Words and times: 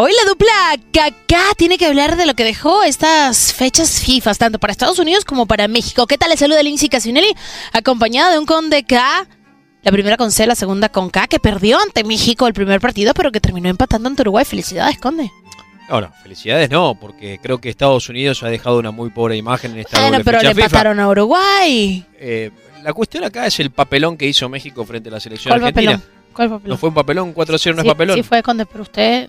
Hoy 0.00 0.12
la 0.22 0.30
dupla 0.30 0.52
Kaká 0.92 1.54
tiene 1.56 1.76
que 1.76 1.84
hablar 1.84 2.14
de 2.16 2.24
lo 2.24 2.34
que 2.34 2.44
dejó 2.44 2.84
estas 2.84 3.52
fechas 3.52 4.00
FIFA, 4.00 4.32
tanto 4.34 4.60
para 4.60 4.70
Estados 4.70 5.00
Unidos 5.00 5.24
como 5.24 5.46
para 5.46 5.66
México. 5.66 6.06
¿Qué 6.06 6.16
tal? 6.16 6.30
Les 6.30 6.38
saluda 6.38 6.62
Lindsay 6.62 6.88
Casinelli, 6.88 7.34
acompañada 7.72 8.30
de 8.30 8.38
un 8.38 8.46
Conde 8.46 8.84
K. 8.84 9.26
La 9.82 9.90
primera 9.90 10.16
con 10.16 10.30
C, 10.30 10.46
la 10.46 10.54
segunda 10.54 10.88
con 10.88 11.10
K, 11.10 11.26
que 11.26 11.40
perdió 11.40 11.80
ante 11.80 12.04
México 12.04 12.46
el 12.46 12.54
primer 12.54 12.80
partido, 12.80 13.12
pero 13.12 13.32
que 13.32 13.40
terminó 13.40 13.68
empatando 13.68 14.08
ante 14.08 14.22
Uruguay. 14.22 14.44
Felicidades, 14.44 14.98
Conde. 14.98 15.32
No, 15.88 16.00
no, 16.00 16.12
felicidades 16.22 16.70
no, 16.70 16.94
porque 17.00 17.40
creo 17.42 17.58
que 17.58 17.68
Estados 17.68 18.08
Unidos 18.08 18.44
ha 18.44 18.48
dejado 18.50 18.78
una 18.78 18.92
muy 18.92 19.10
pobre 19.10 19.36
imagen 19.36 19.72
en 19.72 19.78
esta 19.80 20.00
Bueno, 20.00 20.22
pero 20.24 20.38
fecha 20.38 20.50
le 20.50 20.54
FIFA. 20.54 20.66
empataron 20.66 21.00
a 21.00 21.08
Uruguay. 21.08 22.06
Eh, 22.20 22.52
la 22.84 22.92
cuestión 22.92 23.24
acá 23.24 23.46
es 23.48 23.58
el 23.58 23.72
papelón 23.72 24.16
que 24.16 24.26
hizo 24.26 24.48
México 24.48 24.84
frente 24.84 25.08
a 25.08 25.12
la 25.12 25.18
selección 25.18 25.50
¿Cuál 25.50 25.64
argentina. 25.64 25.92
papelón? 25.96 26.18
¿Cuál 26.32 26.50
papelón? 26.50 26.70
¿No 26.70 26.76
fue 26.76 26.88
un 26.90 26.94
papelón? 26.94 27.34
4-0 27.34 27.74
no 27.74 27.82
sí, 27.82 27.88
es 27.88 27.92
papelón. 27.94 28.16
Sí 28.16 28.22
fue, 28.22 28.44
Conde, 28.44 28.64
pero 28.64 28.82
usted, 28.82 29.28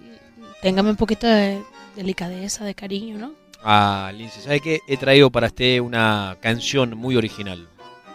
téngame 0.62 0.90
un 0.90 0.96
poquito 0.96 1.28
de 1.28 1.62
delicadeza, 1.96 2.64
de 2.66 2.76
cariño, 2.76 3.18
¿no? 3.18 3.34
Ah, 3.64 4.12
Lince, 4.16 4.42
¿sabe 4.42 4.60
qué? 4.62 4.80
He 4.88 4.98
traído 4.98 5.30
para 5.30 5.48
usted 5.48 5.80
una 5.80 6.38
canción 6.42 6.98
muy 6.98 7.16
original. 7.16 7.68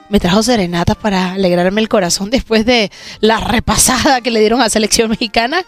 Me 0.09 0.21
trajo 0.21 0.43
serenatas 0.43 0.97
para 0.97 1.33
alegrarme 1.33 1.81
el 1.81 1.89
corazón 1.89 2.31
después 2.31 2.65
de 2.67 2.91
la 3.21 3.41
repasada 3.41 4.21
que 4.21 4.31
le 4.31 4.41
dieron 4.41 4.61
a 4.61 4.69
selección 4.69 5.11
mexicana. 5.11 5.65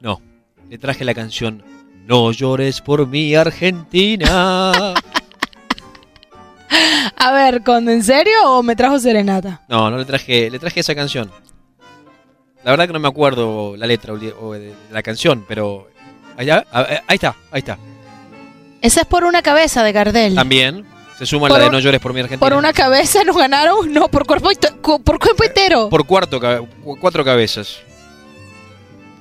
No, 0.00 0.20
le 0.68 0.78
traje 0.78 1.04
la 1.04 1.14
canción 1.14 1.62
No 2.06 2.32
llores 2.32 2.80
por 2.80 3.06
mí, 3.06 3.34
Argentina. 3.34 4.72
A 7.16 7.32
ver, 7.32 7.62
¿con 7.62 7.88
en 7.88 8.02
serio 8.02 8.34
o 8.44 8.62
me 8.62 8.76
trajo 8.76 8.98
serenata? 8.98 9.62
No, 9.68 9.90
no 9.90 9.96
le 9.96 10.04
traje, 10.04 10.50
le 10.50 10.58
traje 10.58 10.80
esa 10.80 10.94
canción. 10.94 11.30
La 12.64 12.70
verdad 12.70 12.86
que 12.86 12.92
no 12.92 12.98
me 13.00 13.08
acuerdo 13.08 13.76
la 13.76 13.86
letra 13.86 14.12
o 14.14 14.52
de 14.52 14.72
la 14.90 15.02
canción, 15.02 15.44
pero 15.46 15.88
allá, 16.36 16.64
ahí 16.72 17.14
está, 17.16 17.36
ahí 17.50 17.58
está. 17.58 17.78
Esa 18.80 19.02
es 19.02 19.06
por 19.06 19.24
una 19.24 19.42
cabeza 19.42 19.82
de 19.82 19.92
Gardel. 19.92 20.34
También 20.34 20.84
se 21.18 21.26
suma 21.26 21.48
Por 21.48 21.58
la 21.58 21.64
de 21.64 21.70
No 21.70 21.78
llores 21.78 22.00
por 22.00 22.12
mi 22.12 22.20
Argentina. 22.20 22.40
Por 22.48 22.56
una 22.58 22.72
cabeza 22.72 23.22
nos 23.24 23.36
ganaron, 23.36 23.92
no, 23.92 24.08
por 24.08 24.26
cuerpo, 24.26 24.48
por 25.04 25.18
cuerpo 25.18 25.44
entero. 25.44 25.88
Por 25.90 26.06
cuarto, 26.06 26.40
cuatro 27.00 27.24
cabezas. 27.24 27.78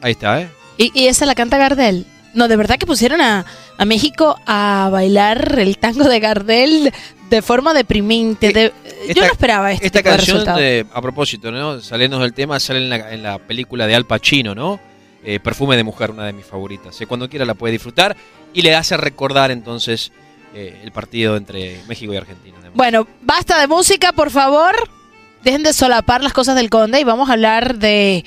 Ahí 0.02 0.12
está, 0.14 0.42
¿eh? 0.42 0.50
Y, 0.78 0.92
y 1.00 1.08
esa 1.08 1.26
la 1.26 1.36
canta 1.36 1.58
Gardel. 1.58 2.06
No, 2.34 2.48
de 2.48 2.56
verdad 2.56 2.78
que 2.78 2.86
pusieron 2.88 3.22
a, 3.22 3.46
a 3.78 3.86
México 3.86 4.36
a 4.48 4.90
bailar 4.92 5.60
el 5.60 5.78
tango 5.78 6.06
de 6.06 6.20
Gardel 6.20 6.92
de 7.30 7.42
forma 7.42 7.74
deprimente. 7.74 8.52
de- 8.52 8.74
yo 9.08 9.22
no 9.22 9.32
esperaba 9.32 9.72
este 9.72 9.88
Esta 9.88 10.00
tipo 10.00 10.16
canción, 10.16 10.48
a 10.94 11.02
propósito, 11.02 11.52
¿no? 11.52 11.82
Saliendo 11.82 12.20
del 12.20 12.34
tema, 12.34 12.60
sale 12.60 12.80
en 12.80 12.90
la, 12.90 13.14
en 13.14 13.24
la 13.24 13.40
película 13.40 13.88
de 13.88 13.96
Al 13.96 14.06
Pacino, 14.06 14.56
¿no? 14.56 14.80
Eh, 15.24 15.40
Perfume 15.40 15.78
de 15.78 15.84
mujer, 15.84 16.12
una 16.12 16.26
de 16.26 16.34
mis 16.34 16.46
favoritas. 16.46 17.00
Eh, 17.00 17.08
cuando 17.08 17.30
quiera 17.30 17.46
la 17.46 17.54
puede 17.54 17.72
disfrutar 17.72 18.16
y 18.54 18.62
le 18.62 18.76
hace 18.76 18.98
recordar 18.98 19.52
entonces 19.52 20.12
eh, 20.54 20.82
el 20.84 20.92
partido 20.92 21.38
entre 21.38 21.82
México 21.88 22.14
y 22.14 22.18
Argentina. 22.18 22.58
Bueno, 22.74 23.08
basta 23.22 23.60
de 23.60 23.68
música, 23.68 24.12
por 24.12 24.32
favor. 24.32 24.76
Dejen 25.44 25.64
de 25.64 25.74
solapar 25.74 26.24
las 26.24 26.34
cosas 26.34 26.56
del 26.56 26.70
conde 26.70 27.00
y 27.00 27.04
vamos 27.04 27.30
a 27.30 27.34
hablar 27.34 27.78
de 27.78 28.24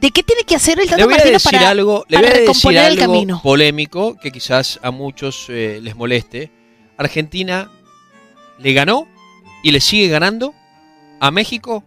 de 0.00 0.10
qué 0.10 0.22
tiene 0.22 0.42
que 0.44 0.56
hacer 0.56 0.78
el 0.78 0.88
Tata 0.88 1.06
Martino 1.06 1.32
decir 1.32 1.52
para, 1.52 1.70
algo, 1.70 2.04
le 2.08 2.18
voy 2.18 2.26
a 2.26 2.28
decir 2.28 2.46
recomponer 2.46 2.84
el 2.84 2.92
algo 2.92 3.12
camino. 3.12 3.40
polémico 3.42 4.16
que 4.18 4.30
quizás 4.30 4.78
a 4.82 4.90
muchos 4.90 5.46
eh, 5.48 5.80
les 5.82 5.96
moleste. 5.96 6.50
Argentina 6.98 7.70
le 8.58 8.72
ganó 8.72 9.08
y 9.62 9.70
le 9.70 9.80
sigue 9.80 10.08
ganando 10.08 10.54
a 11.20 11.30
México 11.30 11.84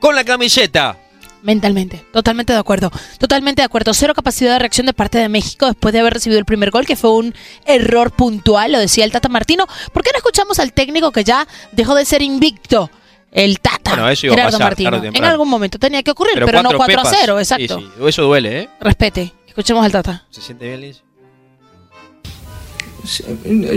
con 0.00 0.14
la 0.14 0.24
camiseta. 0.24 0.98
Mentalmente, 1.42 2.04
totalmente 2.12 2.52
de 2.52 2.58
acuerdo. 2.58 2.90
Totalmente 3.18 3.62
de 3.62 3.66
acuerdo. 3.66 3.94
Cero 3.94 4.12
capacidad 4.14 4.54
de 4.54 4.58
reacción 4.58 4.86
de 4.86 4.92
parte 4.92 5.18
de 5.18 5.28
México 5.28 5.66
después 5.66 5.92
de 5.92 6.00
haber 6.00 6.14
recibido 6.14 6.38
el 6.38 6.44
primer 6.44 6.70
gol, 6.70 6.84
que 6.84 6.96
fue 6.96 7.12
un 7.12 7.34
error 7.64 8.10
puntual, 8.10 8.72
lo 8.72 8.78
decía 8.78 9.04
el 9.04 9.12
Tata 9.12 9.28
Martino. 9.28 9.66
¿Por 9.92 10.02
qué 10.02 10.10
no 10.12 10.18
escuchamos 10.18 10.58
al 10.58 10.72
técnico 10.72 11.12
que 11.12 11.24
ya 11.24 11.46
dejó 11.72 11.94
de 11.94 12.04
ser 12.04 12.22
invicto? 12.22 12.90
El 13.30 13.60
Tata, 13.60 13.90
Bueno, 13.90 14.08
eso 14.08 14.26
iba 14.26 14.34
a 14.34 14.36
Gerardo 14.36 14.58
pasar 14.58 14.70
Martino. 14.70 15.10
En 15.14 15.24
algún 15.24 15.48
momento 15.48 15.78
tenía 15.78 16.02
que 16.02 16.10
ocurrir, 16.10 16.34
pero, 16.34 16.62
no 16.62 16.70
cuatro 16.70 16.78
4 16.78 17.00
a 17.00 17.02
pepas. 17.04 17.18
0, 17.20 17.38
exacto. 17.38 17.78
Sí, 17.78 17.88
sí, 17.98 18.04
Eso 18.06 18.22
duele, 18.22 18.60
¿eh? 18.60 18.68
Respete. 18.80 19.32
Escuchemos 19.46 19.84
al 19.84 19.92
Tata. 19.92 20.26
¿Se 20.30 20.40
siente 20.40 20.66
bien, 20.66 20.80
Liz? 20.80 21.02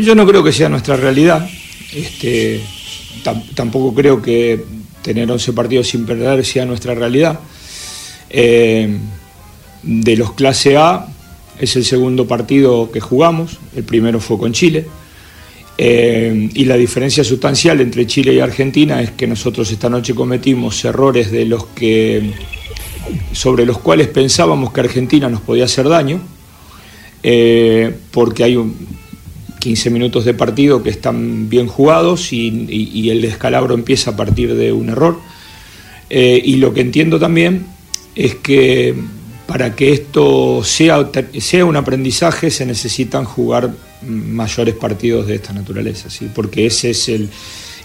Yo 0.02 0.16
no 0.16 0.26
creo 0.26 0.44
que 0.44 0.52
sea 0.52 0.70
nuestra 0.70 0.96
realidad. 0.96 1.48
Este, 1.94 2.64
tampoco 3.24 3.94
creo 3.94 4.22
que 4.22 4.64
tener 5.02 5.30
11 5.32 5.54
partidos 5.54 5.88
sin 5.88 6.06
perder 6.06 6.46
sea 6.46 6.66
nuestra 6.66 6.94
realidad. 6.96 7.40
Eh, 8.30 8.98
de 9.84 10.16
los 10.16 10.34
clase 10.34 10.78
A 10.78 11.08
es 11.60 11.76
el 11.76 11.86
segundo 11.86 12.28
partido 12.28 12.92
que 12.92 13.00
jugamos, 13.00 13.60
el 13.76 13.84
primero 13.84 14.20
fue 14.20 14.38
con 14.38 14.54
Chile. 14.54 14.86
Eh, 15.78 16.50
y 16.54 16.66
la 16.66 16.76
diferencia 16.76 17.24
sustancial 17.24 17.82
entre 17.82 18.06
Chile 18.06 18.34
y 18.34 18.40
Argentina 18.40 19.02
es 19.02 19.12
que 19.12 19.26
nosotros 19.26 19.72
esta 19.72 19.90
noche 19.90 20.14
cometimos 20.14 20.84
errores 20.86 21.32
de 21.32 21.46
los 21.46 21.66
que 21.68 22.34
sobre 23.32 23.66
los 23.66 23.80
cuales 23.80 24.08
pensábamos 24.08 24.72
que 24.72 24.82
Argentina 24.82 25.30
nos 25.30 25.42
podía 25.42 25.66
hacer 25.66 25.90
daño, 25.90 26.20
eh, 27.24 27.96
porque 28.12 28.44
hay 28.44 28.56
un, 28.56 28.76
15 29.62 29.90
minutos 29.92 30.26
de 30.26 30.34
partido 30.34 30.82
que 30.84 30.90
están 30.90 31.48
bien 31.48 31.68
jugados 31.68 32.34
y, 32.34 32.48
y- 32.68 33.10
el 33.12 33.22
descalabro 33.22 33.76
empieza 33.76 34.12
a 34.12 34.16
partir 34.18 34.56
de 34.56 34.74
un 34.74 34.90
error. 34.90 35.18
Eh, 36.10 36.42
y 36.44 36.56
lo 36.58 36.74
que 36.74 36.82
entiendo 36.82 37.20
también 37.20 37.66
es 38.16 38.36
que 38.36 38.94
para 39.48 39.76
que 39.76 39.94
esto 39.94 40.64
sea, 40.64 41.10
sea 41.40 41.64
un 41.66 41.76
aprendizaje 41.76 42.50
se 42.52 42.66
necesitan 42.66 43.24
jugar 43.24 43.70
mayores 44.06 44.76
partidos 44.76 45.28
de 45.28 45.36
esta 45.36 45.54
naturaleza, 45.54 46.10
¿sí? 46.10 46.28
porque 46.34 46.66
ese 46.66 46.90
es 46.90 47.08
el, 47.10 47.30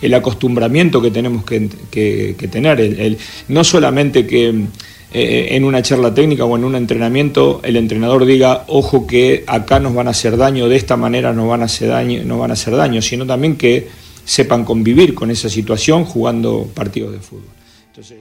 el 0.01 0.15
acostumbramiento 0.15 1.03
que 1.03 1.11
tenemos 1.11 1.45
que, 1.45 1.69
que- 1.91 2.49
tener, 2.49 2.81
el- 2.81 3.19
no 3.49 3.63
solamente 3.65 4.27
que 4.27 4.65
eh, 5.13 5.49
en 5.53 5.65
una 5.65 5.83
charla 5.83 6.13
técnica 6.13 6.45
o 6.45 6.57
en 6.57 6.65
un 6.65 6.75
entrenamiento 6.75 7.61
el 7.63 7.77
entrenador 7.77 8.25
diga, 8.27 8.65
ojo 8.67 9.07
que 9.07 9.45
acá 9.47 9.79
nos 9.79 9.95
van 9.95 10.09
a 10.09 10.11
hacer 10.11 10.37
daño, 10.37 10.69
de 10.69 10.77
esta 10.77 10.97
manera 10.97 11.33
nos 11.33 11.49
van 11.49 11.63
a 11.63 11.67
hacer 11.67 11.89
daño, 11.89 12.23
no 12.25 12.39
van 12.39 12.51
a 12.51 12.55
hacer 12.55 12.75
daño, 12.75 13.01
sino 13.01 13.25
también 13.25 13.57
que 13.57 13.89
sepan 14.25 14.65
convivir 14.65 15.15
con 15.15 15.31
esa 15.31 15.49
situación 15.49 16.05
jugando 16.05 16.69
partidos 16.75 17.13
de 17.13 17.21
fútbol. 17.21 17.49
Entonces, 17.87 18.19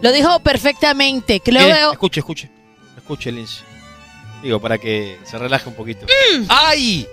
Lo 0.00 0.12
dijo 0.12 0.40
perfectamente. 0.40 1.40
Que 1.40 1.52
lo 1.52 1.60
veo. 1.60 1.92
Escuche, 1.92 2.20
escuche. 2.20 2.50
Escuche, 2.96 3.32
Lindsay. 3.32 3.64
Digo, 4.42 4.60
para 4.60 4.78
que 4.78 5.18
se 5.24 5.38
relaje 5.38 5.68
un 5.68 5.74
poquito. 5.74 6.06
Mm. 6.06 6.44
¡Ay! 6.48 7.06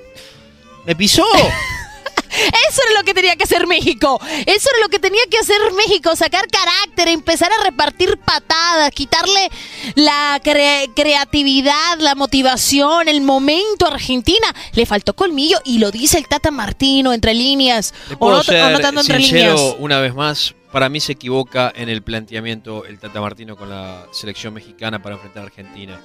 ¡Me 0.85 0.95
pisó! 0.95 1.25
Eso 2.69 2.81
era 2.89 2.99
lo 2.99 3.03
que 3.05 3.13
tenía 3.13 3.35
que 3.35 3.43
hacer 3.43 3.67
México. 3.67 4.19
Eso 4.45 4.69
era 4.73 4.81
lo 4.81 4.89
que 4.89 4.99
tenía 4.99 5.21
que 5.29 5.37
hacer 5.37 5.57
México. 5.73 6.15
Sacar 6.15 6.45
carácter, 6.47 7.07
empezar 7.07 7.51
a 7.51 7.63
repartir 7.63 8.17
patadas, 8.17 8.91
quitarle 8.91 9.49
la 9.95 10.39
cre- 10.43 10.91
creatividad, 10.95 11.99
la 11.99 12.15
motivación, 12.15 13.07
el 13.07 13.21
momento 13.21 13.85
a 13.85 13.89
Argentina. 13.93 14.47
Le 14.73 14.85
faltó 14.85 15.15
colmillo 15.15 15.59
y 15.65 15.79
lo 15.79 15.91
dice 15.91 16.17
el 16.17 16.27
Tata 16.27 16.51
Martino 16.51 17.13
entre 17.13 17.33
líneas. 17.33 17.93
O 18.19 18.29
entre 19.01 19.19
líneas. 19.19 19.75
una 19.79 19.99
vez 19.99 20.13
más. 20.13 20.55
Para 20.71 20.87
mí 20.87 20.99
se 20.99 21.13
equivoca 21.13 21.71
en 21.75 21.89
el 21.89 22.03
planteamiento 22.03 22.85
el 22.85 22.99
Tata 22.99 23.19
Martino 23.21 23.55
con 23.55 23.69
la 23.69 24.05
selección 24.11 24.53
mexicana 24.53 25.01
para 25.01 25.15
enfrentar 25.15 25.43
a 25.43 25.45
Argentina. 25.47 25.99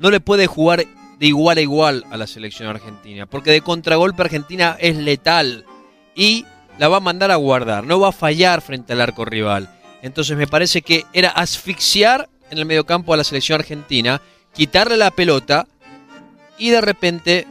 No 0.00 0.10
le 0.10 0.18
puede 0.20 0.46
jugar 0.48 0.84
de 1.18 1.26
igual 1.26 1.58
a 1.58 1.60
igual 1.60 2.04
a 2.10 2.16
la 2.16 2.26
selección 2.26 2.68
argentina, 2.68 3.26
porque 3.26 3.50
de 3.52 3.60
contragolpe 3.60 4.22
Argentina 4.22 4.76
es 4.80 4.96
letal 4.96 5.64
y 6.18 6.44
la 6.78 6.88
va 6.88 6.96
a 6.96 7.00
mandar 7.00 7.30
a 7.30 7.36
guardar, 7.36 7.84
no 7.84 8.00
va 8.00 8.08
a 8.08 8.12
fallar 8.12 8.60
frente 8.60 8.92
al 8.92 9.00
arco 9.00 9.24
rival. 9.24 9.70
Entonces 10.02 10.36
me 10.36 10.48
parece 10.48 10.82
que 10.82 11.06
era 11.12 11.30
asfixiar 11.30 12.28
en 12.50 12.58
el 12.58 12.66
mediocampo 12.66 13.14
a 13.14 13.16
la 13.16 13.24
selección 13.24 13.60
argentina, 13.60 14.20
quitarle 14.52 14.96
la 14.96 15.12
pelota 15.12 15.68
y 16.58 16.70
de 16.70 16.80
repente 16.80 17.46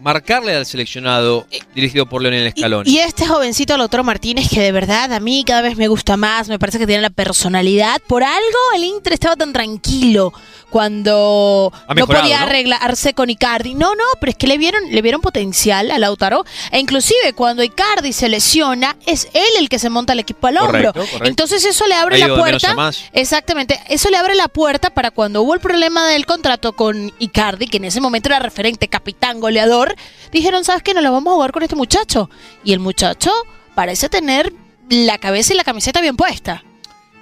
marcarle 0.00 0.54
al 0.54 0.66
seleccionado 0.66 1.46
dirigido 1.74 2.06
por 2.06 2.22
Leonel 2.22 2.50
Scaloni. 2.50 2.90
Y 2.90 2.98
este 2.98 3.26
jovencito 3.26 3.76
Lautaro 3.76 4.04
Martínez, 4.04 4.48
que 4.48 4.60
de 4.60 4.72
verdad 4.72 5.12
a 5.12 5.20
mí 5.20 5.44
cada 5.46 5.62
vez 5.62 5.76
me 5.76 5.88
gusta 5.88 6.16
más, 6.16 6.48
me 6.48 6.58
parece 6.58 6.78
que 6.78 6.86
tiene 6.86 7.02
la 7.02 7.10
personalidad. 7.10 8.00
Por 8.06 8.22
algo 8.22 8.58
el 8.74 8.84
Inter 8.84 9.12
estaba 9.12 9.36
tan 9.36 9.52
tranquilo 9.52 10.32
cuando 10.70 11.72
no 11.94 12.06
podía 12.06 12.40
¿no? 12.40 12.46
arreglarse 12.46 13.14
con 13.14 13.30
Icardi. 13.30 13.74
No, 13.74 13.94
no, 13.94 14.04
pero 14.20 14.30
es 14.30 14.36
que 14.36 14.46
le 14.46 14.58
vieron, 14.58 14.82
le 14.90 15.02
vieron 15.02 15.20
potencial 15.20 15.90
a 15.90 15.98
Lautaro. 15.98 16.44
E 16.70 16.78
inclusive 16.78 17.32
cuando 17.34 17.62
Icardi 17.62 18.12
se 18.12 18.28
lesiona, 18.28 18.96
es 19.06 19.28
él 19.32 19.48
el 19.58 19.68
que 19.68 19.78
se 19.78 19.90
monta 19.90 20.12
el 20.12 20.20
equipo 20.20 20.46
al 20.46 20.58
hombro. 20.58 20.92
Correcto, 20.92 21.00
correcto. 21.00 21.28
Entonces 21.28 21.64
eso 21.64 21.86
le 21.86 21.94
abre 21.94 22.18
la 22.18 22.34
puerta. 22.34 22.74
más. 22.74 23.04
Exactamente, 23.12 23.80
eso 23.88 24.10
le 24.10 24.16
abre 24.16 24.34
la 24.34 24.48
puerta 24.48 24.90
para 24.90 25.10
cuando 25.10 25.42
hubo 25.42 25.54
el 25.54 25.60
problema 25.60 26.06
del 26.08 26.26
contrato 26.26 26.74
con 26.74 27.12
Icardi, 27.18 27.66
que 27.66 27.78
en 27.78 27.84
ese 27.84 28.00
momento 28.00 28.28
era 28.28 28.38
referente, 28.38 28.88
capitán, 28.88 29.40
goleador, 29.40 29.87
dijeron, 30.32 30.64
¿sabes 30.64 30.82
qué? 30.82 30.94
No 30.94 31.00
lo 31.00 31.12
vamos 31.12 31.32
a 31.32 31.34
jugar 31.34 31.52
con 31.52 31.62
este 31.62 31.76
muchacho. 31.76 32.30
Y 32.64 32.72
el 32.72 32.80
muchacho 32.80 33.30
parece 33.74 34.08
tener 34.08 34.52
la 34.88 35.18
cabeza 35.18 35.54
y 35.54 35.56
la 35.56 35.64
camiseta 35.64 36.00
bien 36.00 36.16
puesta. 36.16 36.64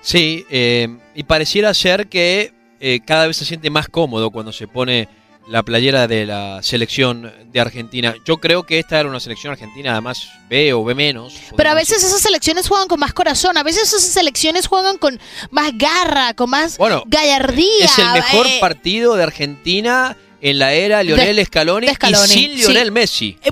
Sí, 0.00 0.46
eh, 0.50 0.96
y 1.14 1.24
pareciera 1.24 1.74
ser 1.74 2.08
que 2.08 2.52
eh, 2.80 3.00
cada 3.04 3.26
vez 3.26 3.36
se 3.36 3.44
siente 3.44 3.70
más 3.70 3.88
cómodo 3.88 4.30
cuando 4.30 4.52
se 4.52 4.68
pone 4.68 5.08
la 5.48 5.62
playera 5.62 6.08
de 6.08 6.26
la 6.26 6.62
selección 6.62 7.32
de 7.52 7.60
Argentina. 7.60 8.14
Yo 8.24 8.38
creo 8.38 8.64
que 8.64 8.78
esta 8.78 8.98
era 8.98 9.08
una 9.08 9.20
selección 9.20 9.52
argentina, 9.52 9.92
además 9.92 10.28
B 10.48 10.72
o 10.72 10.84
B 10.84 10.94
menos. 10.94 11.34
Pero 11.56 11.70
a 11.70 11.74
veces 11.74 12.02
esas 12.02 12.20
selecciones 12.20 12.68
juegan 12.68 12.88
con 12.88 12.98
más 12.98 13.12
corazón, 13.12 13.56
a 13.56 13.62
veces 13.62 13.84
esas 13.92 14.02
selecciones 14.02 14.66
juegan 14.66 14.98
con 14.98 15.20
más 15.50 15.70
garra, 15.76 16.34
con 16.34 16.50
más 16.50 16.78
Bueno, 16.78 17.04
gallardía. 17.06 17.84
Es 17.84 17.98
el 17.98 18.10
mejor 18.12 18.46
eh, 18.46 18.58
partido 18.60 19.14
de 19.14 19.22
Argentina 19.22 20.16
en 20.50 20.58
la 20.58 20.72
era 20.72 21.02
Lionel 21.02 21.36
De- 21.36 21.44
Scaloni, 21.44 21.86
de 21.86 21.94
Scaloni, 21.94 22.24
y 22.24 22.28
sin 22.28 22.50
sí. 22.50 22.56
Lionel 22.56 22.92
Messi. 22.92 23.38
eh, 23.42 23.50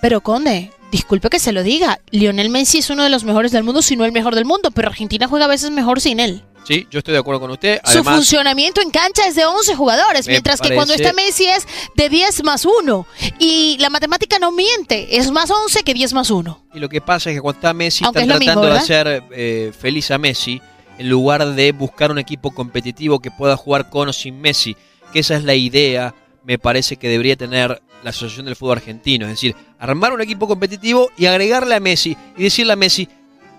pero 0.00 0.20
Conde, 0.22 0.70
disculpe 0.90 1.28
que 1.28 1.38
se 1.38 1.52
lo 1.52 1.62
diga, 1.62 2.00
Lionel 2.10 2.48
Messi 2.50 2.78
es 2.78 2.90
uno 2.90 3.02
de 3.04 3.10
los 3.10 3.24
mejores 3.24 3.52
del 3.52 3.64
mundo, 3.64 3.82
si 3.82 3.96
no 3.96 4.04
el 4.04 4.12
mejor 4.12 4.34
del 4.34 4.44
mundo, 4.44 4.70
pero 4.70 4.88
Argentina 4.88 5.28
juega 5.28 5.44
a 5.44 5.48
veces 5.48 5.70
mejor 5.70 6.00
sin 6.00 6.20
él. 6.20 6.42
Sí, 6.64 6.86
yo 6.90 6.98
estoy 6.98 7.12
de 7.12 7.18
acuerdo 7.20 7.40
con 7.40 7.50
usted. 7.50 7.80
Su 7.84 8.04
funcionamiento 8.04 8.80
en 8.82 8.90
cancha 8.90 9.26
es 9.26 9.34
de 9.34 9.44
11 9.46 9.74
jugadores, 9.74 10.28
mientras 10.28 10.60
que 10.60 10.74
cuando 10.74 10.94
está 10.94 11.12
Messi 11.14 11.46
es 11.46 11.66
de 11.96 12.08
10 12.10 12.44
más 12.44 12.64
1. 12.66 13.06
Y 13.38 13.76
la 13.80 13.88
matemática 13.88 14.38
no 14.38 14.52
miente, 14.52 15.16
es 15.16 15.30
más 15.30 15.50
11 15.50 15.82
que 15.82 15.94
10 15.94 16.12
más 16.12 16.30
1. 16.30 16.66
Y 16.74 16.78
lo 16.78 16.88
que 16.88 17.00
pasa 17.00 17.30
es 17.30 17.36
que 17.36 17.40
cuando 17.40 17.58
está 17.58 17.72
Messi, 17.72 18.04
Aunque 18.04 18.20
están 18.20 18.30
es 18.42 18.46
lo 18.46 18.52
mismo, 18.52 18.60
tratando 18.62 18.74
de 18.74 18.78
hacer 18.78 19.24
eh, 19.32 19.72
feliz 19.78 20.10
a 20.10 20.18
Messi 20.18 20.60
en 20.98 21.08
lugar 21.08 21.46
de 21.54 21.72
buscar 21.72 22.10
un 22.10 22.18
equipo 22.18 22.50
competitivo 22.52 23.20
que 23.20 23.30
pueda 23.30 23.56
jugar 23.56 23.88
con 23.88 24.08
o 24.10 24.12
sin 24.12 24.40
Messi. 24.40 24.76
Que 25.14 25.20
esa 25.20 25.36
es 25.36 25.44
la 25.44 25.54
idea, 25.54 26.14
me 26.50 26.58
parece 26.58 26.96
que 26.96 27.08
debería 27.08 27.36
tener 27.36 27.80
la 28.02 28.10
Asociación 28.10 28.46
del 28.46 28.56
Fútbol 28.56 28.78
Argentino. 28.78 29.26
Es 29.26 29.30
decir, 29.34 29.54
armar 29.78 30.12
un 30.12 30.20
equipo 30.20 30.48
competitivo 30.48 31.08
y 31.16 31.26
agregarle 31.26 31.76
a 31.76 31.80
Messi 31.80 32.16
y 32.36 32.42
decirle 32.42 32.72
a 32.72 32.76
Messi, 32.76 33.08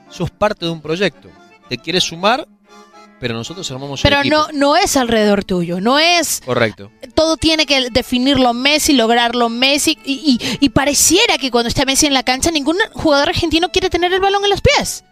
sos 0.10 0.30
parte 0.30 0.66
de 0.66 0.72
un 0.72 0.82
proyecto. 0.82 1.30
Te 1.70 1.78
quieres 1.78 2.04
sumar, 2.04 2.46
pero 3.22 3.34
nosotros 3.34 3.72
armamos 3.72 4.02
Pero 4.02 4.20
equipo. 4.20 4.36
no, 4.36 4.48
no 4.52 4.76
es 4.76 4.98
alrededor 4.98 5.46
tuyo, 5.46 5.80
no 5.80 6.00
es 6.00 6.42
Correcto. 6.44 6.92
todo 7.16 7.38
tiene 7.38 7.66
que 7.66 7.90
definirlo 7.92 8.54
Messi, 8.54 8.92
lograrlo 8.92 9.48
Messi. 9.48 9.98
Y, 10.04 10.38
y- 10.42 10.58
y 10.60 10.68
pareciera 10.70 11.38
que 11.38 11.50
cuando 11.50 11.70
está 11.70 11.86
Messi 11.86 12.08
en 12.08 12.14
la 12.14 12.24
cancha, 12.24 12.52
ningún 12.52 12.76
jugador 12.92 13.30
argentino 13.30 13.72
quiere 13.72 13.90
tener 13.90 14.12
el 14.12 14.20
balón 14.20 14.44
en 14.44 14.50
los 14.50 14.60
pies. 14.60 15.06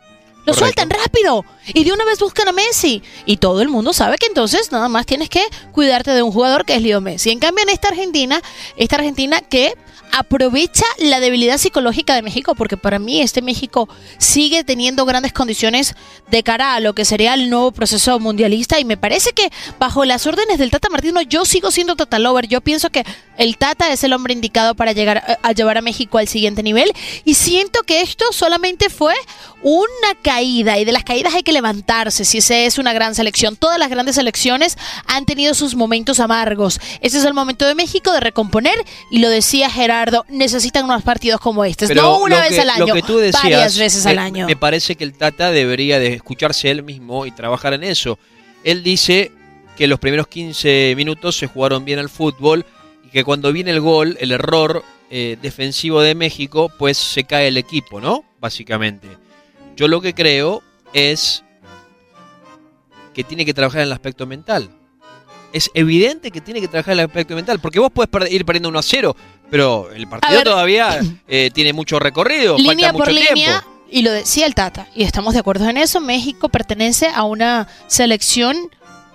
Lo 0.46 0.54
Correcto. 0.54 0.82
sueltan 0.82 0.90
rápido 0.90 1.46
y 1.74 1.84
de 1.84 1.92
una 1.92 2.06
vez 2.06 2.20
buscan 2.20 2.48
a 2.48 2.52
Messi. 2.52 3.04
Y 3.26 3.38
todo 3.38 3.62
el 3.62 3.70
mundo 3.70 3.94
sabe 3.94 4.18
que 4.18 4.26
entonces 4.26 4.72
nada 4.72 4.90
más 4.90 5.06
tienes 5.06 5.30
que 5.30 5.44
cuidarte 5.72 6.12
de 6.12 6.24
un 6.24 6.32
jugador 6.32 6.66
que 6.66 6.76
es 6.76 6.82
Leo 6.82 7.02
Messi. 7.02 7.30
En 7.30 7.40
cambio, 7.40 7.64
en 7.64 7.70
esta 7.70 7.90
Argentina, 7.90 8.42
esta 8.78 8.96
Argentina 8.96 9.42
que 9.42 9.76
aprovecha 10.12 10.86
la 10.98 11.20
debilidad 11.20 11.58
psicológica 11.58 12.16
de 12.16 12.22
México, 12.22 12.56
porque 12.56 12.78
para 12.78 13.00
mí 13.00 13.22
este 13.22 13.42
México 13.42 13.88
sigue 14.18 14.64
teniendo 14.64 15.06
grandes 15.06 15.34
condiciones 15.34 15.96
de 16.30 16.44
cara 16.44 16.76
a 16.76 16.80
lo 16.80 16.94
que 16.94 17.06
sería 17.06 17.34
el 17.34 17.50
nuevo 17.50 17.72
proceso 17.72 18.20
mundialista 18.20 18.80
y 18.80 18.86
me 18.86 18.98
parece 18.98 19.32
que 19.34 19.52
bajo 19.78 20.06
las 20.06 20.26
órdenes 20.26 20.58
del 20.58 20.72
Tata 20.72 20.90
Martino 20.90 21.22
yo 21.22 21.46
sigo 21.46 21.72
siendo 21.72 21.96
Tata 21.96 22.20
Lover, 22.20 22.48
yo 22.48 22.62
pienso 22.62 22.90
que 22.90 23.04
el 23.38 23.58
Tata 23.58 23.92
es 23.92 24.04
el 24.04 24.14
hombre 24.14 24.34
indicado 24.34 24.76
para 24.76 24.94
llegar 24.94 25.20
a, 25.20 25.48
a 25.48 25.52
llevar 25.52 25.78
a 25.78 25.82
México 25.82 26.18
al 26.18 26.28
siguiente 26.28 26.64
nivel 26.64 26.92
y 27.24 27.36
siento 27.36 27.84
que 27.84 28.02
esto 28.02 28.26
solamente 28.32 28.90
fue 28.90 29.14
una 29.62 30.16
caída 30.22 30.78
y 30.78 30.86
de 30.86 30.92
las 30.92 31.04
caídas 31.04 31.34
hay 31.36 31.44
que 31.44 31.52
levantarse 31.52 32.24
si 32.26 32.38
esa 32.38 32.58
es 32.58 32.78
una 32.78 32.94
gran 32.94 33.16
selección. 33.16 33.56
Todas 33.56 33.78
las 33.80 33.90
grandes 33.90 34.16
selecciones 34.16 34.78
han 35.06 35.26
tenido 35.26 35.54
sus 35.54 35.76
momentos 35.76 36.20
amargos. 36.20 36.80
Ese 37.02 37.18
es 37.18 37.26
el 37.26 37.34
momento 37.34 37.68
de 37.68 37.76
México 37.76 38.12
de 38.14 38.20
recomponer 38.20 38.76
y 39.12 39.20
lo 39.20 39.30
decía 39.30 39.70
Gerardo, 39.70 40.26
necesitan 40.30 40.86
unos 40.86 41.04
partidos 41.04 41.40
como 41.42 41.64
Pero 41.64 42.02
no 42.04 42.20
una 42.20 42.42
vez 42.42 42.52
que- 42.52 42.62
al 42.62 42.70
año, 42.70 42.88
lo 42.88 42.94
que 42.94 43.02
tú 43.02 43.18
decías, 43.18 43.44
varias 43.44 43.78
veces 43.78 44.06
al 44.06 44.20
año. 44.20 44.48
Me 44.48 44.56
parece 44.56 44.96
que 44.96 45.04
el 45.04 45.14
Tata 45.14 45.52
debería 45.52 46.00
de 46.00 46.14
escucharse 46.14 46.72
él 46.72 46.84
mismo 46.84 47.26
y 47.26 47.32
trabajar 47.32 47.74
en 47.74 47.84
eso. 47.84 48.18
Él 48.64 48.84
dice 48.84 49.32
que 49.78 49.88
los 49.88 50.00
primeros 50.00 50.28
15 50.28 50.94
minutos 50.96 51.38
se 51.38 51.48
jugaron 51.48 51.86
bien 51.86 52.00
al 52.00 52.10
fútbol 52.10 52.66
y 53.06 53.10
que 53.10 53.24
cuando 53.24 53.52
viene 53.52 53.72
el 53.72 53.82
gol, 53.82 54.18
el 54.20 54.32
error 54.32 54.84
eh, 55.12 55.38
defensivo 55.42 56.02
de 56.02 56.14
México, 56.16 56.72
pues 56.78 56.98
se 56.98 57.24
cae 57.24 57.48
el 57.48 57.58
equipo, 57.58 58.00
¿no? 58.00 58.24
Básicamente. 58.40 59.08
Yo 59.80 59.88
lo 59.88 60.02
que 60.02 60.14
creo 60.14 60.62
es 60.92 61.42
que 63.14 63.24
tiene 63.24 63.46
que 63.46 63.54
trabajar 63.54 63.80
en 63.80 63.88
el 63.88 63.94
aspecto 63.94 64.26
mental. 64.28 64.70
Es 65.54 65.72
evidente 65.74 66.32
que 66.32 66.42
tiene 66.42 66.60
que 66.60 66.68
trabajar 66.68 66.96
en 66.96 67.00
el 67.00 67.06
aspecto 67.06 67.34
mental, 67.34 67.60
porque 67.62 67.80
vos 67.80 67.90
puedes 67.90 68.10
per- 68.10 68.30
ir 68.30 68.44
perdiendo 68.44 68.68
1 68.68 68.78
a 68.78 68.84
0, 68.84 69.16
pero 69.50 69.90
el 69.92 70.06
partido 70.10 70.36
ver, 70.36 70.44
todavía 70.44 71.00
eh, 71.30 71.50
tiene 71.54 71.72
mucho 71.72 71.98
recorrido, 71.98 72.58
línea 72.58 72.90
falta 72.90 72.92
por 72.92 73.08
mucho 73.08 73.12
línea, 73.12 73.34
tiempo. 73.62 73.68
y 73.90 74.02
lo 74.02 74.12
decía 74.12 74.46
el 74.48 74.54
Tata, 74.54 74.90
y 74.94 75.04
estamos 75.04 75.34
de 75.34 75.40
acuerdo 75.40 75.70
en 75.70 75.78
eso, 75.78 76.02
México 76.02 76.50
pertenece 76.50 77.08
a 77.08 77.24
una 77.24 77.70
selección 77.88 78.58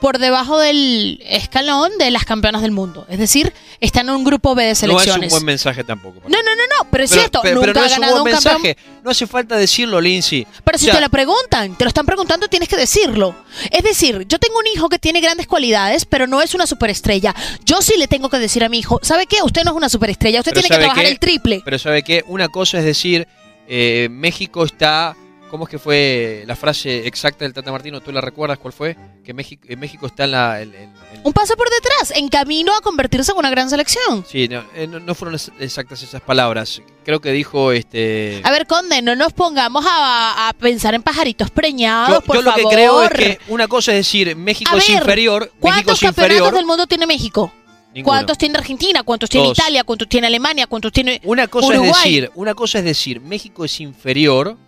por 0.05 0.19
debajo 0.19 0.59
del 0.59 1.19
escalón 1.25 1.97
de 1.97 2.11
las 2.11 2.27
campeonas 2.27 2.61
del 2.61 2.73
mundo. 2.73 3.07
Es 3.09 3.19
decir, 3.19 3.55
está 3.81 4.03
en 4.03 4.11
un 4.11 4.23
grupo 4.23 4.55
B 4.55 4.63
de 4.65 4.69
No 4.69 4.73
es 4.73 4.79
selecciones. 4.81 5.33
un 5.33 5.39
buen 5.39 5.47
mensaje 5.47 5.83
tampoco. 5.83 6.21
No, 6.29 6.37
no, 6.43 6.55
no, 6.55 6.63
no, 6.85 6.91
pero 6.91 7.05
es 7.05 7.11
Pero- 7.11 7.23
cierto, 7.23 7.41
pero- 7.43 7.55
nunca 7.55 7.67
pero 7.69 7.81
no 7.81 7.81
ha 7.81 7.87
es 7.87 7.93
un 7.95 8.01
ganado 8.03 8.21
buen 8.21 8.35
un 8.35 8.43
campeón. 8.43 8.63
mensaje. 8.65 8.89
No 9.03 9.11
hace 9.11 9.27
falta 9.27 9.57
decirlo, 9.57 10.03
Lindsay. 10.03 10.47
Pero 10.63 10.77
si 10.77 10.85
O 10.85 10.87
sea, 10.89 10.97
te 10.97 11.01
lo 11.01 11.09
preguntan, 11.09 11.75
te 11.79 11.85
lo 11.85 11.89
están 11.89 12.05
preguntando, 12.05 12.49
tienes 12.49 12.69
que 12.69 12.77
decirlo. 12.77 13.35
Es 13.71 13.83
decir, 13.83 14.27
yo 14.29 14.39
tengo 14.39 14.59
un 14.59 14.67
hijo 14.75 14.91
que 14.91 14.99
tiene 14.99 15.23
grandes 15.23 15.47
cualidades, 15.47 16.05
pero 16.05 16.27
no 16.27 16.43
es 16.43 16.55
una 16.55 16.67
superestrella. 16.67 17.35
Yo 17.65 17.81
sí 17.81 17.95
le 17.97 18.07
tengo 18.07 18.29
que 18.29 18.39
decir 18.39 18.63
a 18.63 18.69
mi 18.69 18.81
hijo, 18.81 19.01
¿sabe 19.03 19.25
qué? 19.27 19.39
Usted 19.43 19.63
no 19.65 19.71
es 19.71 19.77
una 19.79 19.89
superestrella, 19.89 20.41
usted 20.41 20.53
tiene 20.53 20.69
que 20.69 20.75
¿sabe 20.75 20.85
trabajar 20.85 21.05
qué? 21.07 21.11
el 21.13 21.19
triple. 21.19 21.63
Pero 21.65 21.79
¿sabe 21.79 22.03
qué? 22.03 22.23
Una 22.27 22.49
cosa 22.51 22.79
es 22.79 22.85
decir, 22.85 23.27
eh, 23.67 24.09
México 24.11 24.67
está 24.67 25.17
¿Cómo 25.55 25.67
es 25.67 25.71
que 25.71 25.79
fue 25.79 26.43
la 26.49 26.57
frase 26.57 27.07
exacta 27.07 27.45
del 27.45 27.53
Tata 27.55 27.71
Martino? 27.71 28.01
¿Tú 28.01 28.11
la 28.11 28.21
recuerdas 28.21 28.59
cuál 28.59 28.73
fue? 28.73 28.97
Que 29.25 29.33
México, 29.33 29.63
en 29.69 29.79
México 29.79 30.07
está 30.09 30.25
en 30.25 30.33
la... 30.33 30.61
en- 30.61 30.75
en- 30.75 30.83
en- 30.83 31.21
Un 31.23 31.33
paso 31.33 31.55
por 31.57 31.69
detrás, 31.71 32.11
en 32.17 32.29
camino 32.29 32.75
a 32.75 32.81
convertirse 32.81 33.31
en 33.31 33.39
una 33.39 33.51
gran 33.51 33.71
selección. 33.71 34.25
Sí, 34.29 34.49
no, 34.49 34.65
eh, 34.75 34.89
no- 34.89 35.15
fueron 35.15 35.39
exactas 35.61 36.03
esas 36.03 36.21
palabras. 36.23 36.83
Creo 37.05 37.21
que 37.21 37.31
dijo 37.31 37.71
este... 37.71 38.41
A 38.43 38.51
ver, 38.51 38.67
Conde, 38.67 39.01
no 39.01 39.15
nos 39.15 39.33
pongamos 39.33 39.85
a, 39.89 40.49
a 40.49 40.53
pensar 40.55 40.93
en 40.95 41.05
pajaritos 41.05 41.53
preñados, 41.53 42.17
Yo, 42.17 42.21
por 42.23 42.35
yo 42.35 42.43
lo 42.43 42.53
que 42.53 42.63
creo 42.65 43.03
es 43.05 43.11
que 43.13 43.39
una 43.47 43.69
cosa 43.69 43.93
es 43.93 43.99
decir 43.99 44.35
México 44.35 44.73
A 44.75 44.79
es 44.79 44.89
ver, 44.89 44.97
inferior, 45.03 45.43
México 45.43 45.57
¿Cuántos 45.61 45.95
es 45.95 46.01
campeonatos 46.01 46.37
inferior. 46.37 46.55
del 46.57 46.67
mundo 46.67 46.87
tiene 46.89 47.07
México? 47.07 47.53
Ninguno. 47.95 48.13
¿Cuántos 48.13 48.39
tiene 48.39 48.59
Argentina? 48.59 49.05
¿Cuántos 49.05 49.31
tiene 49.31 49.47
Dos. 49.47 49.57
Italia? 49.57 49.85
¿Cuántos 49.85 50.09
tiene 50.09 50.27
Alemania? 50.27 50.67
¿Cuántos 50.67 50.91
tiene 50.91 51.21
Una 51.23 51.47
cosa 51.47 51.69
Uruguay? 51.69 51.91
es 51.93 51.97
decir, 52.03 52.31
una 52.35 52.55
cosa 52.55 52.81
es 52.81 52.85
decir, 52.85 53.21
México 53.21 53.65
es 53.65 53.79
inferior, 53.79 54.59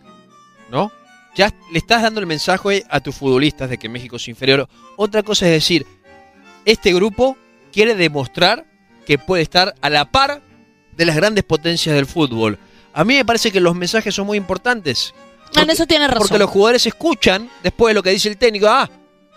¿no? 0.71 0.91
Ya 1.35 1.53
le 1.71 1.79
estás 1.79 2.03
dando 2.03 2.21
el 2.21 2.27
mensaje 2.27 2.85
a 2.89 3.01
tus 3.01 3.15
futbolistas 3.15 3.69
de 3.69 3.79
que 3.79 3.89
México 3.89 4.17
es 4.17 4.27
inferior. 4.29 4.69
Otra 4.97 5.23
cosa 5.23 5.47
es 5.47 5.53
decir, 5.53 5.87
este 6.65 6.95
grupo 6.95 7.37
quiere 7.73 7.95
demostrar 7.95 8.65
que 9.07 9.19
puede 9.19 9.43
estar 9.43 9.75
a 9.83 9.91
la 9.91 10.07
par 10.11 10.43
de 10.93 11.05
las 11.05 11.15
grandes 11.17 11.45
potencias 11.45 11.95
del 11.95 12.07
fútbol. 12.07 12.59
A 12.95 13.05
mí 13.05 13.15
me 13.15 13.25
parece 13.25 13.53
que 13.53 13.61
los 13.61 13.75
mensajes 13.75 14.15
son 14.15 14.27
muy 14.27 14.39
importantes. 14.39 15.13
Ah, 15.55 15.63
En 15.63 15.71
eso 15.71 15.87
tiene 15.87 16.07
razón. 16.09 16.21
Porque 16.27 16.39
los 16.39 16.51
jugadores 16.51 16.87
escuchan 16.87 17.51
después 17.63 17.91
de 17.91 17.95
lo 17.95 18.03
que 18.03 18.11
dice 18.11 18.29
el 18.31 18.39
técnico, 18.39 18.67
ah, 18.69 18.89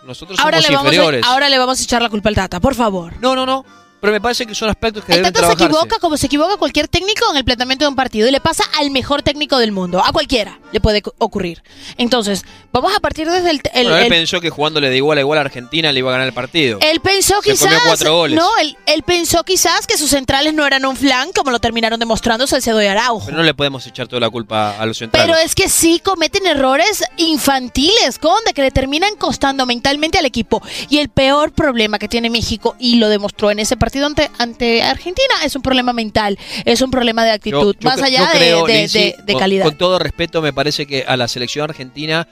nosotros 0.05 0.39
ahora, 0.39 0.57
somos 0.62 0.69
le 0.69 0.75
vamos 0.77 0.93
inferiores. 0.93 1.25
a, 1.25 1.31
ahora 1.33 1.50
le 1.50 1.57
vamos 1.57 1.79
a 1.79 1.83
echar 1.83 2.01
la 2.01 2.09
culpa 2.09 2.29
al 2.29 2.36
Tata, 2.36 2.59
por 2.62 2.74
favor. 2.75 3.13
No, 3.19 3.36
no, 3.36 3.45
no. 3.45 3.65
Pero 4.01 4.13
me 4.13 4.22
parece 4.22 4.46
que 4.46 4.56
son 4.56 4.70
aspectos 4.70 5.03
que 5.03 5.12
El 5.12 5.18
deben 5.20 5.34
Tata 5.34 5.48
se 5.50 5.56
trabajarse. 5.56 5.75
equivoca 5.77 6.00
como 6.00 6.15
se 6.18 6.27
equivoca 6.27 6.56
cualquier 6.58 6.88
técnico 6.88 7.29
en 7.32 7.38
el 7.38 7.44
planteamiento 7.44 7.84
de 7.86 7.89
un 7.89 7.96
partido 7.96 8.27
y 8.27 8.32
le 8.32 8.39
pasa 8.39 8.63
al 8.79 8.91
mejor 8.91 9.24
técnico 9.24 9.58
del 9.58 9.72
mundo. 9.74 10.01
A 10.03 10.12
cualquiera 10.13 10.58
le 10.72 10.79
puede 10.79 11.03
ocurrir. 11.18 11.63
Entonces, 11.98 12.44
vamos 12.72 12.96
a 12.96 13.00
partir 13.00 13.29
desde 13.29 13.50
el... 13.50 13.62
el- 13.74 13.84
Bueno, 13.88 13.98
él 13.98 14.03
el- 14.03 14.10
pensó 14.10 14.39
que 14.39 14.50
jugándole 14.50 14.89
de 14.89 14.96
igual 14.98 15.18
a 15.18 15.22
igual 15.22 15.38
a 15.39 15.41
Argentina 15.41 15.91
le 15.91 16.00
iba 16.00 16.10
a 16.10 16.13
ganar 16.13 16.27
el 16.27 16.34
partido. 16.34 16.79
Él 16.82 17.01
pensó 17.01 17.41
Se 17.41 17.51
quizás. 17.51 17.74
cuatro 17.86 18.15
goles. 18.15 18.38
No, 18.39 18.48
él, 18.62 18.77
él 18.86 19.03
pensó 19.03 19.44
quizás 19.44 19.86
que 19.86 19.98
sus 19.98 20.10
centrales 20.12 20.53
no 20.53 20.65
eran 20.65 20.86
un 20.86 20.96
flan, 20.96 21.32
como 21.34 21.51
lo 21.51 21.60
terminaron 21.60 22.00
demostrando 22.00 22.48
Salcedo 22.48 22.82
y 22.82 22.86
Araujo. 22.86 23.25
Pero 23.25 23.38
no 23.38 23.44
le 23.44 23.53
podemos 23.53 23.86
echar 23.86 24.08
toda 24.08 24.22
la 24.22 24.29
culpa 24.29 24.77
a 24.79 24.86
los 24.86 24.98
centrales. 24.98 25.27
Pero 25.29 25.38
es 25.46 25.56
que 25.56 25.68
sí 25.68 26.00
cometen 26.00 26.46
errores 26.48 27.03
infantiles, 27.44 28.20
Conde, 28.20 28.53
que 28.53 28.62
le 28.62 28.72
terminan 28.72 29.15
costando 29.18 29.65
mentalmente 29.65 30.18
al 30.18 30.25
equipo. 30.25 30.62
Y 30.89 31.00
el 31.00 31.10
peor 31.10 31.51
problema 31.51 32.00
que 32.00 32.08
tiene 32.08 32.29
México, 32.29 32.75
y 32.79 32.96
lo 32.96 33.10
demostró 33.10 33.51
en 33.51 33.60
ese 33.60 33.75
partido 33.75 33.88
ante, 33.98 34.29
ante 34.38 34.81
Argentina, 34.81 35.34
es 35.43 35.55
un 35.55 35.62
problema 35.62 35.93
mental, 35.93 36.38
es 36.65 36.81
un 36.81 36.91
problema 36.91 37.24
de 37.25 37.31
actitud, 37.31 37.75
yo 37.79 37.89
más 37.89 38.01
allá 38.01 38.27
de, 38.31 38.38
creo, 38.38 38.65
de- 38.65 38.74
Lindsay, 38.74 39.12
de- 39.17 39.24
de 39.24 39.34
con- 39.34 39.39
calidad. 39.39 39.65
Con 39.65 39.77
todo 39.77 40.00
respeto, 40.00 40.41
me 40.41 40.53
parece 40.53 40.86
que 40.86 41.03
a 41.08 41.17
la 41.17 41.27
selección 41.27 41.63
argentina 41.69 42.27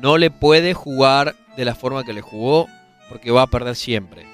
no 0.00 0.16
le 0.18 0.30
puede 0.30 0.74
jugar 0.74 1.34
de 1.56 1.64
la 1.64 1.74
forma 1.74 2.04
que 2.04 2.12
le 2.12 2.20
jugó 2.20 2.68
porque 3.08 3.30
va 3.30 3.42
a 3.42 3.46
perder 3.46 3.74
siempre. 3.76 4.26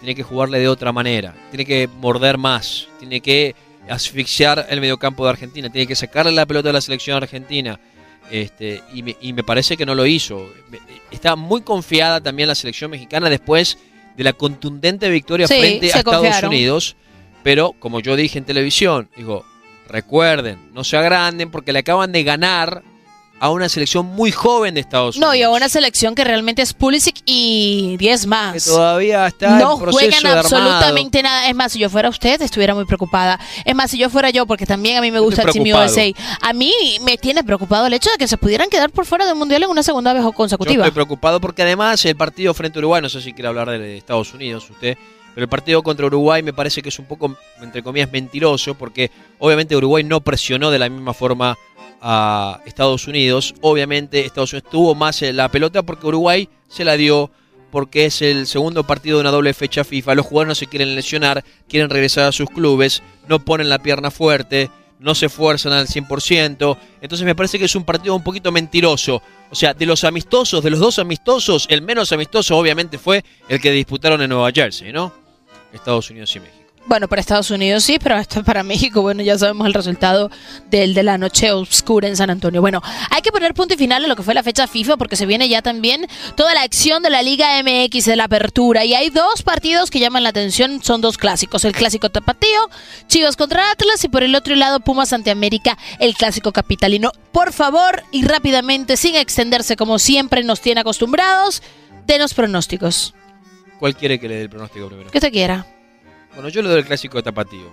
Tiene 0.00 0.14
que 0.14 0.22
jugarle 0.22 0.58
de 0.58 0.68
otra 0.68 0.92
manera, 0.92 1.34
tiene 1.50 1.66
que 1.66 1.88
morder 1.88 2.38
más, 2.38 2.88
tiene 2.98 3.20
que 3.20 3.54
asfixiar 3.88 4.66
el 4.70 4.80
mediocampo 4.80 5.24
de 5.24 5.30
Argentina, 5.30 5.68
tiene 5.70 5.86
que 5.86 5.96
sacarle 5.96 6.32
la 6.32 6.46
pelota 6.46 6.70
a 6.70 6.72
la 6.72 6.80
selección 6.80 7.16
argentina. 7.16 7.78
Este, 8.30 8.80
y, 8.94 9.02
me, 9.02 9.16
y 9.20 9.32
me 9.32 9.42
parece 9.42 9.76
que 9.76 9.84
no 9.84 9.94
lo 9.96 10.06
hizo. 10.06 10.48
Está 11.10 11.34
muy 11.34 11.62
confiada 11.62 12.20
también 12.20 12.46
la 12.48 12.54
selección 12.54 12.90
mexicana 12.92 13.28
después 13.28 13.76
de 14.16 14.24
la 14.24 14.32
contundente 14.32 15.08
victoria 15.08 15.46
Sí, 15.46 15.58
frente 15.58 15.92
a 15.92 15.98
Estados 15.98 16.20
confiaron. 16.20 16.50
Unidos. 16.50 16.96
Pero, 17.42 17.72
como 17.78 18.00
yo 18.00 18.16
dije 18.16 18.38
en 18.38 18.44
televisión, 18.44 19.08
digo, 19.16 19.44
recuerden, 19.88 20.58
no 20.74 20.84
se 20.84 20.96
agranden 20.96 21.50
porque 21.50 21.72
le 21.72 21.78
acaban 21.80 22.12
de 22.12 22.22
ganar 22.22 22.82
a 23.40 23.50
una 23.50 23.70
selección 23.70 24.04
muy 24.06 24.30
joven 24.32 24.74
de 24.74 24.80
Estados 24.80 25.16
Unidos. 25.16 25.30
No, 25.30 25.34
y 25.34 25.42
a 25.42 25.48
una 25.50 25.70
selección 25.70 26.14
que 26.14 26.24
realmente 26.24 26.60
es 26.60 26.74
Pulisic 26.74 27.22
y 27.24 27.96
10 27.96 28.26
más. 28.26 28.52
que 28.52 28.60
todavía 28.70 29.26
está 29.26 29.58
no 29.58 29.72
en 29.72 29.78
proceso 29.80 29.98
juegan 29.98 30.22
de 30.22 30.28
armado. 30.28 30.40
absolutamente 30.40 31.22
nada. 31.22 31.48
Es 31.48 31.54
más, 31.54 31.72
si 31.72 31.78
yo 31.78 31.88
fuera 31.88 32.10
usted, 32.10 32.40
estuviera 32.42 32.74
muy 32.74 32.84
preocupada. 32.84 33.40
Es 33.64 33.74
más, 33.74 33.90
si 33.90 33.98
yo 33.98 34.10
fuera 34.10 34.28
yo, 34.28 34.44
porque 34.46 34.66
también 34.66 34.98
a 34.98 35.00
mí 35.00 35.10
me 35.10 35.16
Yo 35.18 35.24
gusta 35.24 35.42
el 35.42 35.52
Team. 35.52 35.64
USA, 35.74 36.12
a 36.42 36.52
mí 36.52 36.72
me 37.02 37.16
tiene 37.16 37.42
preocupado 37.42 37.86
el 37.86 37.94
hecho 37.94 38.10
de 38.10 38.18
que 38.18 38.28
se 38.28 38.36
pudieran 38.36 38.68
quedar 38.68 38.90
por 38.90 39.06
fuera 39.06 39.24
del 39.24 39.36
Mundial 39.36 39.62
en 39.62 39.70
una 39.70 39.82
segunda 39.82 40.12
vez 40.12 40.22
Yo 40.22 40.32
consecutiva. 40.32 40.84
estoy 40.84 40.94
preocupado 40.94 41.40
porque 41.40 41.62
además 41.62 42.04
el 42.04 42.16
partido 42.16 42.52
frente 42.52 42.78
a 42.78 42.80
Uruguay, 42.80 43.00
no 43.00 43.08
sé 43.08 43.22
si 43.22 43.32
quiere 43.32 43.48
hablar 43.48 43.70
de 43.70 43.96
Estados 43.96 44.34
Unidos 44.34 44.68
usted, 44.68 44.98
pero 45.34 45.44
el 45.44 45.48
partido 45.48 45.82
contra 45.82 46.04
Uruguay 46.04 46.42
me 46.42 46.52
parece 46.52 46.82
que 46.82 46.90
es 46.90 46.98
un 46.98 47.06
poco, 47.06 47.34
entre 47.62 47.82
comillas, 47.82 48.12
mentiroso 48.12 48.74
porque 48.74 49.10
obviamente 49.38 49.74
Uruguay 49.76 50.04
no 50.04 50.20
presionó 50.20 50.70
de 50.70 50.78
la 50.78 50.90
misma 50.90 51.14
forma 51.14 51.56
a 52.00 52.60
Estados 52.66 53.06
Unidos. 53.06 53.54
Obviamente 53.60 54.24
Estados 54.24 54.52
Unidos 54.52 54.70
tuvo 54.70 54.94
más 54.94 55.22
eh, 55.22 55.32
la 55.32 55.48
pelota 55.48 55.82
porque 55.82 56.06
Uruguay 56.06 56.48
se 56.68 56.84
la 56.84 56.96
dio 56.96 57.30
porque 57.70 58.06
es 58.06 58.20
el 58.22 58.46
segundo 58.46 58.84
partido 58.84 59.18
de 59.18 59.22
una 59.22 59.30
doble 59.30 59.54
fecha 59.54 59.84
FIFA. 59.84 60.14
Los 60.14 60.26
jugadores 60.26 60.48
no 60.48 60.54
se 60.54 60.66
quieren 60.66 60.94
lesionar, 60.94 61.44
quieren 61.68 61.88
regresar 61.88 62.24
a 62.24 62.32
sus 62.32 62.50
clubes, 62.50 63.02
no 63.28 63.38
ponen 63.44 63.68
la 63.68 63.78
pierna 63.78 64.10
fuerte, 64.10 64.70
no 64.98 65.14
se 65.14 65.26
esfuerzan 65.26 65.72
al 65.72 65.86
100%. 65.86 66.76
Entonces 67.00 67.24
me 67.24 67.34
parece 67.34 67.58
que 67.58 67.64
es 67.66 67.74
un 67.74 67.84
partido 67.84 68.14
un 68.14 68.24
poquito 68.24 68.50
mentiroso. 68.50 69.22
O 69.50 69.54
sea, 69.54 69.74
de 69.74 69.86
los 69.86 70.04
amistosos, 70.04 70.62
de 70.62 70.70
los 70.70 70.80
dos 70.80 70.98
amistosos, 70.98 71.66
el 71.70 71.82
menos 71.82 72.12
amistoso 72.12 72.56
obviamente 72.56 72.98
fue 72.98 73.24
el 73.48 73.60
que 73.60 73.70
disputaron 73.70 74.20
en 74.22 74.30
Nueva 74.30 74.50
Jersey, 74.52 74.92
¿no? 74.92 75.12
Estados 75.72 76.10
Unidos 76.10 76.34
y 76.36 76.40
México. 76.40 76.59
Bueno, 76.86 77.08
para 77.08 77.20
Estados 77.20 77.50
Unidos 77.50 77.84
sí, 77.84 77.98
pero 78.02 78.16
hasta 78.16 78.42
para 78.42 78.62
México, 78.64 79.02
bueno, 79.02 79.22
ya 79.22 79.38
sabemos 79.38 79.66
el 79.66 79.74
resultado 79.74 80.30
del 80.70 80.94
de 80.94 81.02
la 81.02 81.18
noche 81.18 81.52
oscura 81.52 82.08
en 82.08 82.16
San 82.16 82.30
Antonio. 82.30 82.60
Bueno, 82.62 82.82
hay 83.10 83.22
que 83.22 83.30
poner 83.30 83.54
punto 83.54 83.74
y 83.74 83.76
final 83.76 84.04
a 84.04 84.08
lo 84.08 84.16
que 84.16 84.22
fue 84.22 84.34
la 84.34 84.42
fecha 84.42 84.66
FIFA 84.66 84.96
porque 84.96 85.14
se 85.14 85.26
viene 85.26 85.48
ya 85.48 85.62
también 85.62 86.08
toda 86.36 86.54
la 86.54 86.62
acción 86.62 87.02
de 87.02 87.10
la 87.10 87.22
Liga 87.22 87.62
MX 87.62 88.06
de 88.06 88.16
la 88.16 88.24
apertura 88.24 88.84
y 88.84 88.94
hay 88.94 89.10
dos 89.10 89.42
partidos 89.42 89.90
que 89.90 90.00
llaman 90.00 90.22
la 90.22 90.30
atención, 90.30 90.82
son 90.82 91.00
dos 91.00 91.16
clásicos, 91.16 91.64
el 91.64 91.74
clásico 91.74 92.10
tapatío, 92.10 92.58
Chivas 93.06 93.36
contra 93.36 93.70
Atlas 93.70 94.02
y 94.02 94.08
por 94.08 94.22
el 94.22 94.34
otro 94.34 94.56
lado 94.56 94.80
Pumas 94.80 95.12
ante 95.12 95.30
América, 95.30 95.78
el 96.00 96.14
clásico 96.14 96.50
capitalino. 96.50 97.12
Por 97.30 97.52
favor 97.52 98.02
y 98.10 98.24
rápidamente, 98.24 98.96
sin 98.96 99.14
extenderse 99.14 99.76
como 99.76 99.98
siempre 99.98 100.42
nos 100.42 100.60
tiene 100.60 100.80
acostumbrados, 100.80 101.62
denos 102.06 102.34
pronósticos, 102.34 103.14
¿Cuál 103.78 103.94
quiere 103.96 104.18
que 104.18 104.28
le 104.28 104.34
dé 104.36 104.42
el 104.42 104.50
pronóstico 104.50 104.88
primero? 104.88 105.10
que 105.10 105.18
usted 105.18 105.30
quiera. 105.32 105.66
Bueno, 106.34 106.48
yo 106.48 106.62
le 106.62 106.68
doy 106.68 106.78
el 106.78 106.86
clásico 106.86 107.18
de 107.18 107.22
Tapatío. 107.22 107.70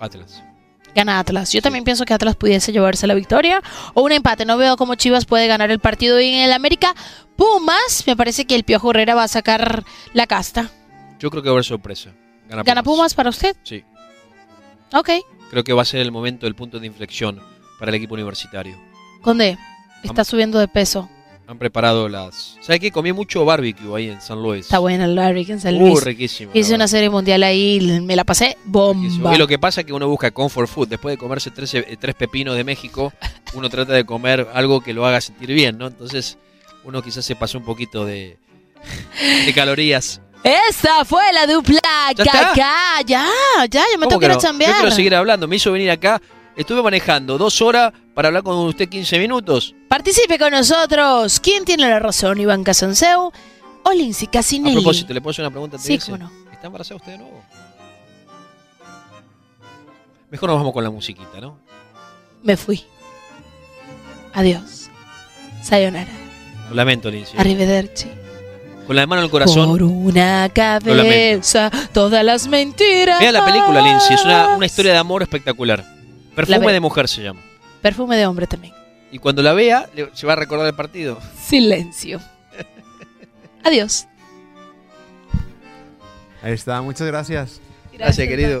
Atlas. 0.00 0.42
Gana 0.94 1.18
Atlas. 1.18 1.52
Yo 1.52 1.62
también 1.62 1.84
pienso 1.84 2.04
que 2.04 2.14
Atlas 2.14 2.36
pudiese 2.36 2.72
llevarse 2.72 3.06
la 3.06 3.14
victoria 3.14 3.62
o 3.94 4.02
un 4.02 4.12
empate. 4.12 4.44
No 4.44 4.56
veo 4.56 4.76
cómo 4.76 4.94
Chivas 4.94 5.26
puede 5.26 5.46
ganar 5.46 5.70
el 5.70 5.78
partido 5.78 6.20
y 6.20 6.28
en 6.28 6.42
el 6.42 6.52
América 6.52 6.94
Pumas. 7.36 8.04
Me 8.06 8.16
parece 8.16 8.46
que 8.46 8.54
el 8.54 8.64
Piojo 8.64 8.90
Herrera 8.90 9.14
va 9.14 9.24
a 9.24 9.28
sacar 9.28 9.84
la 10.12 10.26
casta. 10.26 10.70
Yo 11.18 11.30
creo 11.30 11.42
que 11.42 11.48
va 11.48 11.52
a 11.52 11.56
haber 11.56 11.64
sorpresa. 11.64 12.10
Gana, 12.48 12.62
¿Gana 12.62 12.82
Pumas 12.82 13.14
para 13.14 13.30
usted? 13.30 13.56
Sí. 13.62 13.84
Ok. 14.92 15.10
Creo 15.50 15.64
que 15.64 15.72
va 15.72 15.82
a 15.82 15.84
ser 15.84 16.00
el 16.00 16.12
momento, 16.12 16.46
el 16.46 16.54
punto 16.54 16.78
de 16.80 16.86
inflexión 16.86 17.40
para 17.78 17.90
el 17.90 17.94
equipo 17.94 18.14
universitario. 18.14 18.76
Conde, 19.20 19.58
está 20.02 20.24
subiendo 20.24 20.58
de 20.58 20.68
peso. 20.68 21.08
Han 21.48 21.56
preparado 21.58 22.10
las... 22.10 22.58
¿Sabes 22.60 22.78
qué? 22.78 22.90
Comí 22.92 23.10
mucho 23.14 23.42
barbecue 23.46 23.96
ahí 23.96 24.10
en 24.10 24.20
San 24.20 24.42
Luis. 24.42 24.66
Está 24.66 24.80
buena 24.80 25.06
el 25.06 25.14
Larry 25.14 25.46
en 25.48 25.58
San 25.58 25.76
Uh, 25.76 25.78
Luis. 25.88 26.04
riquísimo. 26.04 26.50
Hice 26.52 26.74
una 26.74 26.86
serie 26.86 27.08
mundial 27.08 27.42
ahí, 27.42 27.80
me 28.02 28.14
la 28.16 28.24
pasé 28.24 28.58
bomba. 28.66 29.34
Y 29.34 29.38
lo 29.38 29.46
que 29.46 29.58
pasa 29.58 29.80
es 29.80 29.86
que 29.86 29.94
uno 29.94 30.06
busca 30.06 30.30
comfort 30.30 30.68
food. 30.68 30.88
Después 30.88 31.14
de 31.14 31.16
comerse 31.18 31.50
tres, 31.50 31.72
eh, 31.72 31.96
tres 31.98 32.14
pepinos 32.16 32.54
de 32.54 32.64
México, 32.64 33.14
uno 33.54 33.70
trata 33.70 33.94
de 33.94 34.04
comer 34.04 34.46
algo 34.52 34.82
que 34.82 34.92
lo 34.92 35.06
haga 35.06 35.22
sentir 35.22 35.48
bien, 35.54 35.78
¿no? 35.78 35.86
Entonces, 35.86 36.36
uno 36.84 37.00
quizás 37.00 37.24
se 37.24 37.34
pasó 37.34 37.56
un 37.56 37.64
poquito 37.64 38.04
de, 38.04 38.36
de 39.46 39.54
calorías. 39.54 40.20
Esa 40.44 41.04
fue 41.06 41.32
la 41.32 41.46
dupla 41.46 41.80
¿Ya. 42.14 42.52
Ya, 42.54 42.96
ya, 43.06 43.26
yo 43.70 43.80
me 43.98 44.04
¿Cómo 44.04 44.08
tengo 44.08 44.20
que 44.20 44.26
ir 44.26 44.32
a 44.32 44.38
chambear. 44.38 44.70
Yo 44.72 44.76
quiero 44.80 44.94
seguir 44.94 45.14
hablando. 45.14 45.48
Me 45.48 45.56
hizo 45.56 45.72
venir 45.72 45.90
acá. 45.90 46.20
Estuve 46.58 46.82
manejando 46.82 47.38
dos 47.38 47.62
horas 47.62 47.92
para 48.14 48.28
hablar 48.28 48.42
con 48.42 48.56
usted 48.66 48.88
15 48.88 49.16
minutos. 49.20 49.76
Participe 49.88 50.40
con 50.40 50.50
nosotros. 50.50 51.38
¿Quién 51.38 51.64
tiene 51.64 51.88
la 51.88 52.00
razón, 52.00 52.40
Iván 52.40 52.64
Casanseu 52.64 53.30
o 53.84 53.92
Lindsay 53.92 54.26
A 54.26 54.30
Casinelli? 54.32 54.74
propósito, 54.74 55.14
¿le 55.14 55.20
puedo 55.20 55.30
hacer 55.30 55.44
una 55.44 55.52
pregunta? 55.52 55.76
antes 55.76 55.86
Sí, 56.04 56.10
cómo 56.10 56.18
no. 56.18 56.32
¿Está 56.52 56.66
embarazada 56.66 56.96
usted 56.96 57.12
de 57.12 57.18
nuevo? 57.18 57.44
Mejor 60.30 60.48
nos 60.50 60.58
vamos 60.58 60.72
con 60.72 60.82
la 60.82 60.90
musiquita, 60.90 61.40
¿no? 61.40 61.60
Me 62.42 62.56
fui. 62.56 62.84
Adiós. 64.34 64.90
Sayonara. 65.62 66.10
Lo 66.70 66.74
lamento, 66.74 67.08
Lindsay. 67.08 67.38
Arrivederci. 67.38 68.08
Con 68.84 68.96
la 68.96 69.06
mano 69.06 69.20
en 69.20 69.26
el 69.26 69.30
corazón. 69.30 69.68
Por 69.68 69.84
una 69.84 70.48
cabeza, 70.52 71.70
todas 71.92 72.24
las 72.24 72.48
mentiras. 72.48 73.20
Vea 73.20 73.30
la 73.30 73.44
película, 73.44 73.80
Lindsay. 73.80 74.16
Es 74.16 74.24
una, 74.24 74.56
una 74.56 74.66
historia 74.66 74.90
de 74.90 74.98
amor 74.98 75.22
espectacular. 75.22 75.97
Perfume 76.46 76.66
ve- 76.66 76.72
de 76.72 76.80
mujer 76.80 77.08
se 77.08 77.22
llama. 77.22 77.40
Perfume 77.82 78.16
de 78.16 78.26
hombre 78.26 78.46
también. 78.46 78.74
Y 79.10 79.18
cuando 79.18 79.42
la 79.42 79.52
vea, 79.52 79.88
se 80.12 80.26
va 80.26 80.34
a 80.34 80.36
recordar 80.36 80.66
el 80.66 80.74
partido. 80.74 81.18
Silencio. 81.40 82.20
Adiós. 83.64 84.06
Ahí 86.42 86.52
está, 86.52 86.80
muchas 86.82 87.06
gracias. 87.06 87.60
Gracias, 87.92 88.28
querido. 88.28 88.60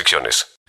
restricciones. 0.01 0.50